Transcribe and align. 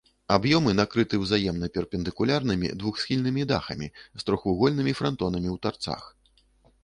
Аб'ёмы 0.35 0.71
накрыты 0.77 1.15
ўзаемна 1.23 1.67
перпендыкулярнымі 1.75 2.71
двухсхільнымі 2.83 3.43
дахамі 3.51 3.87
з 4.21 4.27
трохвугольнымі 4.29 4.93
франтонамі 5.03 5.49
ў 5.55 5.57
тарцах. 5.67 6.01